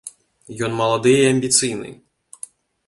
Ён 0.67 0.71
малады 0.79 1.13
і 1.19 1.29
амбіцыйны. 1.35 1.89